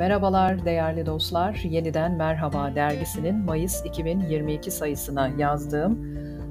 Merhabalar 0.00 0.64
değerli 0.64 1.06
dostlar. 1.06 1.54
Yeniden 1.54 2.12
Merhaba 2.12 2.74
dergisinin 2.74 3.36
Mayıs 3.36 3.84
2022 3.84 4.70
sayısına 4.70 5.28
yazdığım 5.38 5.98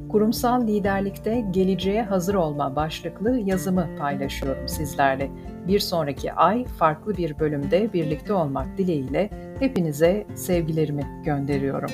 Kurumsal 0.10 0.68
Liderlikte 0.68 1.46
Geleceğe 1.52 2.04
Hazır 2.04 2.34
Olma 2.34 2.76
başlıklı 2.76 3.40
yazımı 3.40 3.88
paylaşıyorum 4.00 4.68
sizlerle. 4.68 5.30
Bir 5.68 5.80
sonraki 5.80 6.34
ay 6.34 6.66
farklı 6.66 7.18
bir 7.18 7.40
bölümde 7.40 7.94
birlikte 7.94 8.34
olmak 8.34 8.78
dileğiyle 8.78 9.30
hepinize 9.60 10.28
sevgilerimi 10.36 11.22
gönderiyorum. 11.26 11.92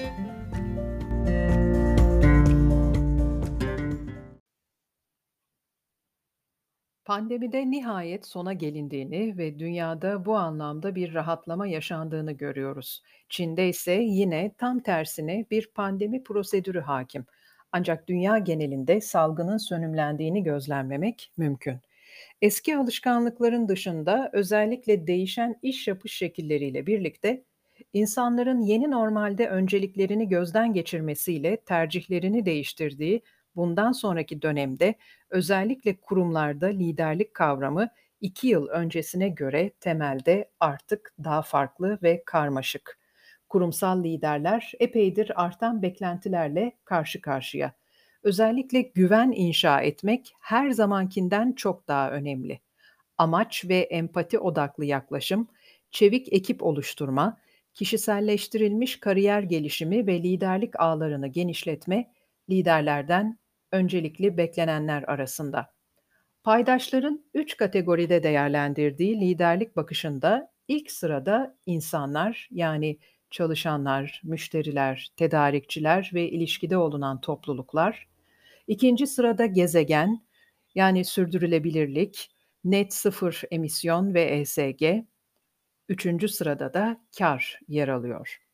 Pandemide 7.05 7.71
nihayet 7.71 8.25
sona 8.25 8.53
gelindiğini 8.53 9.37
ve 9.37 9.59
dünyada 9.59 10.25
bu 10.25 10.35
anlamda 10.35 10.95
bir 10.95 11.13
rahatlama 11.13 11.67
yaşandığını 11.67 12.31
görüyoruz. 12.31 13.03
Çin'de 13.29 13.69
ise 13.69 13.91
yine 13.93 14.51
tam 14.57 14.79
tersine 14.79 15.45
bir 15.51 15.67
pandemi 15.67 16.23
prosedürü 16.23 16.81
hakim. 16.81 17.25
Ancak 17.71 18.07
dünya 18.07 18.37
genelinde 18.37 19.01
salgının 19.01 19.57
sönümlendiğini 19.57 20.43
gözlemlemek 20.43 21.31
mümkün. 21.37 21.77
Eski 22.41 22.77
alışkanlıkların 22.77 23.67
dışında 23.67 24.29
özellikle 24.33 25.07
değişen 25.07 25.55
iş 25.61 25.87
yapış 25.87 26.13
şekilleriyle 26.13 26.87
birlikte 26.87 27.43
insanların 27.93 28.61
yeni 28.61 28.91
normalde 28.91 29.49
önceliklerini 29.49 30.29
gözden 30.29 30.73
geçirmesiyle 30.73 31.57
tercihlerini 31.57 32.45
değiştirdiği 32.45 33.21
bundan 33.55 33.91
sonraki 33.91 34.41
dönemde 34.41 34.95
özellikle 35.29 35.95
kurumlarda 35.95 36.67
liderlik 36.67 37.33
kavramı 37.33 37.89
iki 38.21 38.47
yıl 38.47 38.67
öncesine 38.67 39.29
göre 39.29 39.69
temelde 39.79 40.49
artık 40.59 41.13
daha 41.23 41.41
farklı 41.41 41.99
ve 42.03 42.23
karmaşık. 42.25 42.99
Kurumsal 43.49 44.03
liderler 44.03 44.71
epeydir 44.79 45.43
artan 45.43 45.81
beklentilerle 45.81 46.71
karşı 46.85 47.21
karşıya. 47.21 47.73
Özellikle 48.23 48.81
güven 48.81 49.31
inşa 49.35 49.81
etmek 49.81 50.33
her 50.39 50.69
zamankinden 50.69 51.51
çok 51.53 51.87
daha 51.87 52.11
önemli. 52.11 52.59
Amaç 53.17 53.65
ve 53.65 53.77
empati 53.77 54.39
odaklı 54.39 54.85
yaklaşım, 54.85 55.47
çevik 55.91 56.33
ekip 56.33 56.63
oluşturma, 56.63 57.37
kişiselleştirilmiş 57.73 58.99
kariyer 58.99 59.41
gelişimi 59.41 60.07
ve 60.07 60.23
liderlik 60.23 60.79
ağlarını 60.79 61.27
genişletme 61.27 62.11
liderlerden 62.49 63.39
öncelikli 63.75 64.37
beklenenler 64.37 65.03
arasında. 65.03 65.73
Paydaşların 66.43 67.25
üç 67.33 67.57
kategoride 67.57 68.23
değerlendirdiği 68.23 69.21
liderlik 69.21 69.75
bakışında 69.75 70.51
ilk 70.67 70.91
sırada 70.91 71.57
insanlar 71.65 72.47
yani 72.51 72.99
çalışanlar, 73.29 74.21
müşteriler, 74.23 75.11
tedarikçiler 75.15 76.11
ve 76.13 76.29
ilişkide 76.29 76.77
olunan 76.77 77.21
topluluklar, 77.21 78.07
ikinci 78.67 79.07
sırada 79.07 79.45
gezegen 79.45 80.25
yani 80.75 81.05
sürdürülebilirlik, 81.05 82.31
net 82.63 82.93
sıfır 82.93 83.41
emisyon 83.51 84.13
ve 84.13 84.23
ESG, 84.23 84.83
üçüncü 85.89 86.29
sırada 86.29 86.73
da 86.73 87.01
kar 87.17 87.59
yer 87.67 87.87
alıyor. 87.87 88.44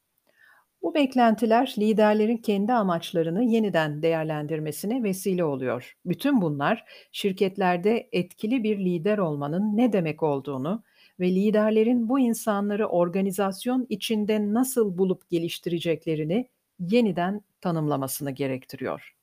Bu 0.83 0.95
beklentiler 0.95 1.75
liderlerin 1.77 2.37
kendi 2.37 2.73
amaçlarını 2.73 3.43
yeniden 3.43 4.01
değerlendirmesine 4.01 5.03
vesile 5.03 5.43
oluyor. 5.43 5.97
Bütün 6.05 6.41
bunlar 6.41 6.85
şirketlerde 7.11 8.09
etkili 8.11 8.63
bir 8.63 8.77
lider 8.77 9.17
olmanın 9.17 9.77
ne 9.77 9.93
demek 9.93 10.23
olduğunu 10.23 10.83
ve 11.19 11.29
liderlerin 11.29 12.09
bu 12.09 12.19
insanları 12.19 12.87
organizasyon 12.87 13.85
içinde 13.89 14.53
nasıl 14.53 14.97
bulup 14.97 15.29
geliştireceklerini 15.29 16.49
yeniden 16.79 17.41
tanımlamasını 17.61 18.31
gerektiriyor. 18.31 19.15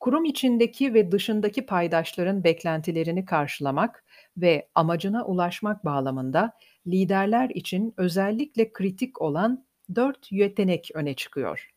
Kurum 0.00 0.24
içindeki 0.24 0.94
ve 0.94 1.12
dışındaki 1.12 1.66
paydaşların 1.66 2.44
beklentilerini 2.44 3.24
karşılamak 3.24 4.04
ve 4.36 4.68
amacına 4.74 5.24
ulaşmak 5.24 5.84
bağlamında 5.84 6.52
liderler 6.86 7.50
için 7.50 7.94
özellikle 7.96 8.72
kritik 8.72 9.22
olan 9.22 9.64
dört 9.94 10.32
yetenek 10.32 10.90
öne 10.94 11.14
çıkıyor. 11.14 11.70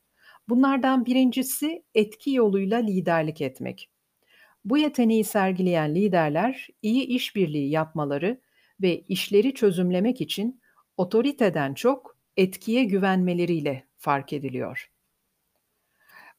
Bunlardan 0.50 1.06
birincisi 1.06 1.84
etki 1.96 2.32
yoluyla 2.32 2.78
liderlik 2.78 3.42
etmek. 3.42 3.90
Bu 4.66 4.78
yeteneği 4.78 5.24
sergileyen 5.24 5.96
liderler 5.96 6.68
iyi 6.82 7.04
işbirliği 7.04 7.70
yapmaları 7.70 8.42
ve 8.82 9.00
işleri 9.00 9.54
çözümlemek 9.54 10.22
için 10.22 10.62
otoriteden 10.98 11.74
çok 11.74 12.18
etkiye 12.38 12.84
güvenmeleriyle 12.84 13.88
fark 13.98 14.34
ediliyor. 14.34 14.90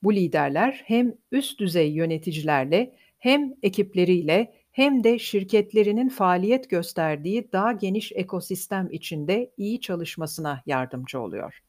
Bu 0.03 0.15
liderler 0.15 0.83
hem 0.87 1.15
üst 1.33 1.61
düzey 1.61 1.93
yöneticilerle 1.93 2.95
hem 3.19 3.55
ekipleriyle 3.63 4.55
hem 4.79 5.05
de 5.05 5.19
şirketlerinin 5.19 6.09
faaliyet 6.09 6.71
gösterdiği 6.71 7.53
daha 7.53 7.73
geniş 7.73 8.13
ekosistem 8.15 8.89
içinde 8.91 9.51
iyi 9.57 9.81
çalışmasına 9.81 10.63
yardımcı 10.67 11.21
oluyor. 11.21 11.63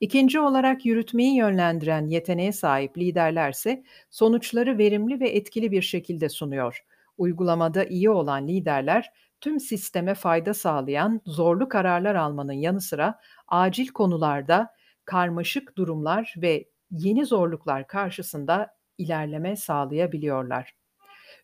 İkinci 0.00 0.40
olarak 0.40 0.86
yürütmeyi 0.86 1.36
yönlendiren 1.36 2.06
yeteneğe 2.06 2.52
sahip 2.52 2.98
liderlerse 2.98 3.84
sonuçları 4.10 4.78
verimli 4.78 5.20
ve 5.20 5.28
etkili 5.28 5.70
bir 5.72 5.82
şekilde 5.82 6.28
sunuyor. 6.28 6.84
Uygulamada 7.18 7.84
iyi 7.84 8.10
olan 8.10 8.48
liderler 8.48 9.12
tüm 9.40 9.60
sisteme 9.60 10.14
fayda 10.14 10.54
sağlayan 10.54 11.20
zorlu 11.26 11.68
kararlar 11.68 12.14
almanın 12.14 12.52
yanı 12.52 12.80
sıra 12.80 13.18
acil 13.48 13.88
konularda 13.88 14.70
karmaşık 15.04 15.76
durumlar 15.76 16.34
ve 16.36 16.68
yeni 16.90 17.26
zorluklar 17.26 17.86
karşısında 17.86 18.74
ilerleme 18.98 19.56
sağlayabiliyorlar. 19.56 20.81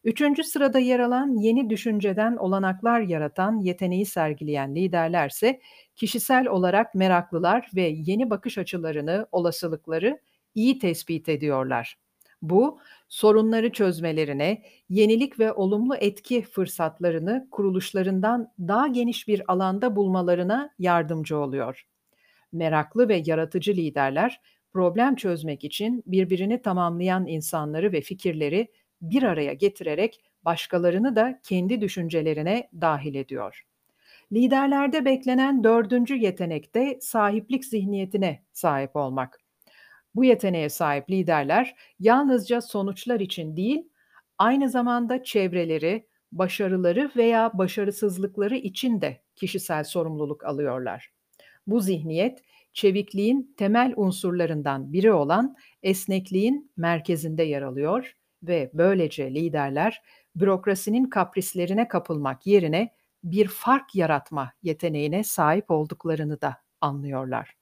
Üçüncü 0.05 0.45
sırada 0.45 0.79
yer 0.79 1.01
alan 1.01 1.37
yeni 1.37 1.71
düşünceden 1.71 2.37
olanaklar 2.37 3.01
yaratan 3.01 3.61
yeteneği 3.61 4.07
sergileyen 4.07 4.75
liderlerse 4.75 5.61
kişisel 5.97 6.47
olarak 6.47 6.95
meraklılar 6.95 7.71
ve 7.75 7.83
yeni 7.83 8.31
bakış 8.31 8.59
açılarını, 8.59 9.27
olasılıkları 9.33 10.21
iyi 10.55 10.79
tespit 10.79 11.29
ediyorlar. 11.29 11.99
Bu, 12.43 12.81
sorunları 13.09 13.73
çözmelerine, 13.73 14.63
yenilik 14.89 15.39
ve 15.39 15.53
olumlu 15.53 15.97
etki 15.97 16.43
fırsatlarını 16.43 17.49
kuruluşlarından 17.51 18.53
daha 18.59 18.87
geniş 18.87 19.29
bir 19.29 19.53
alanda 19.53 19.97
bulmalarına 19.97 20.71
yardımcı 20.79 21.39
oluyor. 21.39 21.87
Meraklı 22.53 23.09
ve 23.09 23.23
yaratıcı 23.27 23.73
liderler, 23.73 24.41
problem 24.73 25.15
çözmek 25.15 25.65
için 25.65 26.03
birbirini 26.07 26.63
tamamlayan 26.63 27.27
insanları 27.27 27.93
ve 27.93 28.01
fikirleri 28.01 28.69
bir 29.01 29.23
araya 29.23 29.53
getirerek 29.53 30.21
başkalarını 30.45 31.17
da 31.17 31.41
kendi 31.43 31.81
düşüncelerine 31.81 32.69
dahil 32.81 33.15
ediyor. 33.15 33.65
Liderlerde 34.33 35.05
beklenen 35.05 35.65
dördüncü 35.65 36.17
yetenek 36.17 36.75
de 36.75 36.99
sahiplik 37.01 37.65
zihniyetine 37.65 38.43
sahip 38.53 38.97
olmak. 38.97 39.41
Bu 40.15 40.25
yeteneğe 40.25 40.69
sahip 40.69 41.11
liderler 41.11 41.75
yalnızca 42.01 42.61
sonuçlar 42.61 43.21
için 43.21 43.57
değil, 43.57 43.89
aynı 44.39 44.69
zamanda 44.69 45.23
çevreleri, 45.23 46.07
başarıları 46.33 47.11
veya 47.17 47.51
başarısızlıkları 47.55 48.57
için 48.57 49.01
de 49.01 49.21
kişisel 49.37 49.85
sorumluluk 49.85 50.45
alıyorlar. 50.45 51.13
Bu 51.67 51.81
zihniyet 51.81 52.43
çevikliğin 52.73 53.55
temel 53.57 53.93
unsurlarından 53.97 54.93
biri 54.93 55.13
olan 55.13 55.57
esnekliğin 55.83 56.73
merkezinde 56.77 57.43
yer 57.43 57.63
alıyor 57.63 58.18
ve 58.43 58.71
böylece 58.75 59.35
liderler 59.35 60.03
bürokrasinin 60.37 61.05
kaprislerine 61.05 61.89
kapılmak 61.89 62.47
yerine 62.47 62.93
bir 63.25 63.49
fark 63.49 63.95
yaratma 63.95 64.53
yeteneğine 64.63 65.25
sahip 65.25 65.71
olduklarını 65.71 66.41
da 66.41 66.57
anlıyorlar. 66.81 67.59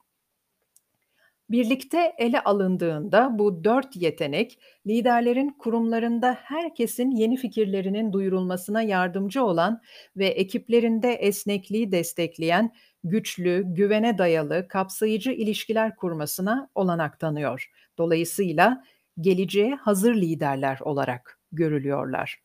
Birlikte 1.49 2.13
ele 2.17 2.43
alındığında 2.43 3.39
bu 3.39 3.63
dört 3.63 3.95
yetenek 3.95 4.59
liderlerin 4.87 5.49
kurumlarında 5.49 6.37
herkesin 6.43 7.11
yeni 7.11 7.37
fikirlerinin 7.37 8.13
duyurulmasına 8.13 8.81
yardımcı 8.81 9.43
olan 9.43 9.81
ve 10.17 10.27
ekiplerinde 10.27 11.13
esnekliği 11.13 11.91
destekleyen 11.91 12.73
güçlü, 13.03 13.63
güvene 13.65 14.17
dayalı, 14.17 14.67
kapsayıcı 14.67 15.31
ilişkiler 15.31 15.95
kurmasına 15.95 16.69
olanak 16.75 17.19
tanıyor. 17.19 17.71
Dolayısıyla 17.97 18.83
geleceğe 19.21 19.75
hazır 19.75 20.15
liderler 20.15 20.79
olarak 20.81 21.39
görülüyorlar. 21.51 22.39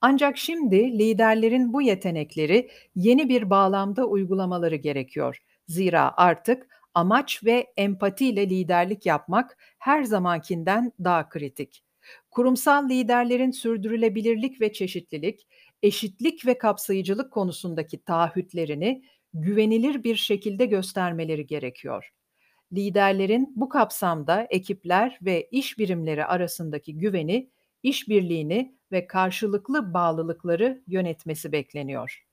Ancak 0.00 0.38
şimdi 0.38 0.98
liderlerin 0.98 1.72
bu 1.72 1.82
yetenekleri 1.82 2.70
yeni 2.94 3.28
bir 3.28 3.50
bağlamda 3.50 4.06
uygulamaları 4.06 4.76
gerekiyor. 4.76 5.38
Zira 5.68 6.14
artık 6.16 6.66
amaç 6.94 7.44
ve 7.44 7.72
empatiyle 7.76 8.50
liderlik 8.50 9.06
yapmak 9.06 9.56
her 9.78 10.02
zamankinden 10.02 10.92
daha 11.04 11.28
kritik. 11.28 11.82
Kurumsal 12.30 12.88
liderlerin 12.88 13.50
sürdürülebilirlik 13.50 14.60
ve 14.60 14.72
çeşitlilik, 14.72 15.46
eşitlik 15.82 16.46
ve 16.46 16.58
kapsayıcılık 16.58 17.32
konusundaki 17.32 18.04
taahhütlerini 18.04 19.04
güvenilir 19.34 20.04
bir 20.04 20.16
şekilde 20.16 20.66
göstermeleri 20.66 21.46
gerekiyor. 21.46 22.12
Liderlerin 22.72 23.52
bu 23.56 23.68
kapsamda 23.68 24.46
ekipler 24.50 25.18
ve 25.22 25.48
iş 25.50 25.78
birimleri 25.78 26.24
arasındaki 26.24 26.98
güveni, 26.98 27.50
işbirliğini 27.82 28.76
ve 28.92 29.06
karşılıklı 29.06 29.94
bağlılıkları 29.94 30.82
yönetmesi 30.86 31.52
bekleniyor. 31.52 32.26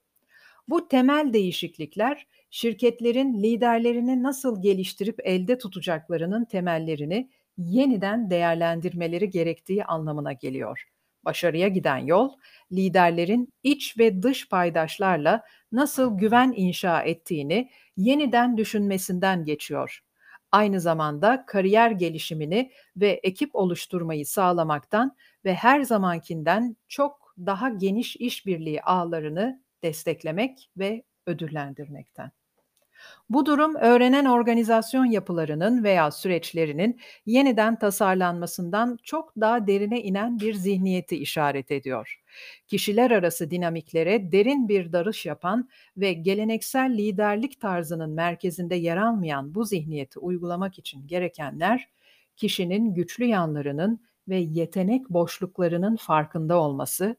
Bu 0.68 0.88
temel 0.88 1.34
değişiklikler 1.34 2.28
şirketlerin 2.50 3.44
liderlerini 3.44 4.24
nasıl 4.24 4.62
geliştirip 4.62 5.20
elde 5.24 5.58
tutacaklarının 5.58 6.46
temellerini 6.46 7.30
yeniden 7.58 8.30
değerlendirmeleri 8.30 9.30
gerektiği 9.30 9.86
anlamına 9.86 10.34
geliyor. 10.34 10.84
Başarıya 11.26 11.68
giden 11.68 11.98
yol, 11.98 12.32
liderlerin 12.72 13.54
iç 13.64 13.98
ve 13.98 14.24
dış 14.24 14.50
paydaşlarla 14.50 15.44
nasıl 15.72 16.18
güven 16.18 16.54
inşa 16.56 17.02
ettiğini 17.02 17.70
yeniden 17.98 18.58
düşünmesinden 18.58 19.46
geçiyor. 19.46 20.04
Aynı 20.54 20.82
zamanda 20.82 21.46
kariyer 21.48 21.92
gelişimini 21.92 22.72
ve 22.98 23.10
ekip 23.24 23.56
oluşturmayı 23.56 24.26
sağlamaktan 24.26 25.16
ve 25.46 25.56
her 25.56 25.82
zamankinden 25.82 26.78
çok 26.88 27.36
daha 27.40 27.70
geniş 27.70 28.16
işbirliği 28.16 28.82
ağlarını 28.84 29.64
desteklemek 29.84 30.72
ve 30.78 31.04
ödüllendirmekten. 31.28 32.32
Bu 33.30 33.46
durum 33.46 33.76
öğrenen 33.76 34.26
organizasyon 34.26 35.06
yapılarının 35.06 35.84
veya 35.84 36.12
süreçlerinin 36.12 37.00
yeniden 37.26 37.80
tasarlanmasından 37.80 38.98
çok 39.04 39.34
daha 39.40 39.68
derine 39.68 40.02
inen 40.02 40.40
bir 40.40 40.54
zihniyeti 40.54 41.18
işaret 41.18 41.72
ediyor. 41.72 42.20
Kişiler 42.68 43.12
arası 43.12 43.52
dinamiklere 43.52 44.32
derin 44.32 44.70
bir 44.70 44.94
darış 44.94 45.26
yapan 45.26 45.70
ve 45.98 46.14
geleneksel 46.14 46.98
liderlik 46.98 47.62
tarzının 47.62 48.10
merkezinde 48.10 48.76
yer 48.76 48.98
almayan 48.98 49.56
bu 49.56 49.66
zihniyeti 49.66 50.20
uygulamak 50.20 50.80
için 50.80 51.08
gerekenler, 51.08 51.90
kişinin 52.36 52.94
güçlü 52.94 53.26
yanlarının 53.26 54.00
ve 54.28 54.38
yetenek 54.38 55.10
boşluklarının 55.10 55.96
farkında 55.96 56.58
olması, 56.58 57.16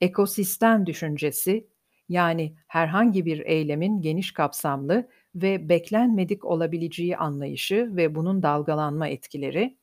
ekosistem 0.00 0.86
düşüncesi, 0.86 1.68
yani 2.08 2.54
herhangi 2.66 3.24
bir 3.26 3.38
eylemin 3.46 4.02
geniş 4.02 4.32
kapsamlı 4.32 5.08
ve 5.34 5.68
beklenmedik 5.68 6.44
olabileceği 6.44 7.16
anlayışı 7.16 7.96
ve 7.96 8.14
bunun 8.14 8.42
dalgalanma 8.42 9.08
etkileri 9.08 9.76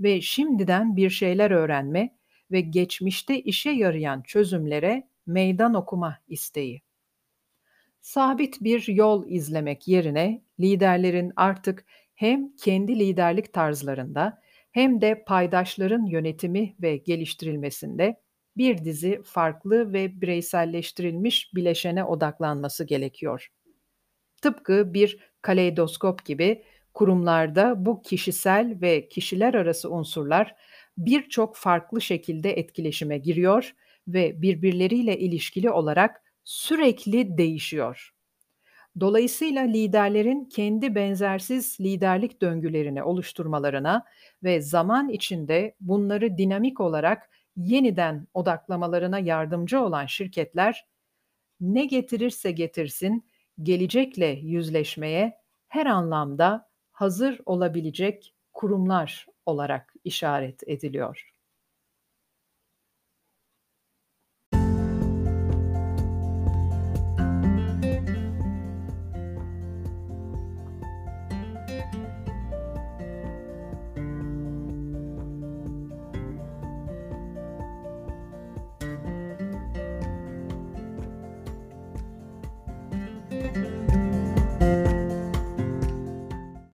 ve 0.00 0.20
şimdiden 0.20 0.96
bir 0.96 1.10
şeyler 1.10 1.50
öğrenme 1.50 2.16
ve 2.50 2.60
geçmişte 2.60 3.40
işe 3.40 3.70
yarayan 3.70 4.22
çözümlere 4.22 5.08
meydan 5.26 5.74
okuma 5.74 6.18
isteği. 6.28 6.82
Sabit 8.00 8.60
bir 8.60 8.88
yol 8.88 9.28
izlemek 9.28 9.88
yerine 9.88 10.42
liderlerin 10.60 11.32
artık 11.36 11.84
hem 12.14 12.56
kendi 12.56 12.98
liderlik 12.98 13.52
tarzlarında 13.52 14.42
hem 14.70 15.00
de 15.00 15.24
paydaşların 15.24 16.06
yönetimi 16.06 16.74
ve 16.82 16.96
geliştirilmesinde 16.96 18.20
bir 18.56 18.84
dizi 18.84 19.22
farklı 19.24 19.92
ve 19.92 20.20
bireyselleştirilmiş 20.20 21.54
bileşene 21.54 22.04
odaklanması 22.04 22.84
gerekiyor. 22.84 23.48
Tıpkı 24.42 24.94
bir 24.94 25.18
kaleidoskop 25.42 26.24
gibi 26.24 26.62
kurumlarda 26.94 27.86
bu 27.86 28.02
kişisel 28.02 28.78
ve 28.80 29.08
kişiler 29.08 29.54
arası 29.54 29.90
unsurlar 29.90 30.54
birçok 30.98 31.56
farklı 31.56 32.00
şekilde 32.00 32.52
etkileşime 32.52 33.18
giriyor 33.18 33.74
ve 34.08 34.42
birbirleriyle 34.42 35.18
ilişkili 35.18 35.70
olarak 35.70 36.22
sürekli 36.44 37.38
değişiyor. 37.38 38.10
Dolayısıyla 39.00 39.62
liderlerin 39.62 40.44
kendi 40.44 40.94
benzersiz 40.94 41.80
liderlik 41.80 42.42
döngülerini 42.42 43.02
oluşturmalarına 43.02 44.04
ve 44.42 44.60
zaman 44.60 45.08
içinde 45.08 45.74
bunları 45.80 46.38
dinamik 46.38 46.80
olarak 46.80 47.30
yeniden 47.56 48.26
odaklamalarına 48.34 49.18
yardımcı 49.18 49.80
olan 49.80 50.06
şirketler 50.06 50.86
ne 51.60 51.84
getirirse 51.86 52.50
getirsin 52.52 53.26
gelecekle 53.62 54.26
yüzleşmeye 54.26 55.38
her 55.68 55.86
anlamda 55.86 56.68
hazır 56.92 57.40
olabilecek 57.46 58.34
kurumlar 58.52 59.26
olarak 59.46 59.94
işaret 60.04 60.62
ediliyor. 60.68 61.33